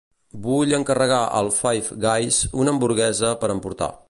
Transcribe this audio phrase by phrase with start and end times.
[0.45, 3.97] Vull encarregar al Five Guys una hamburguesa per emportar.